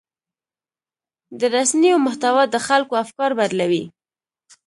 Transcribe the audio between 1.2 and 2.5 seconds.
د رسنیو محتوا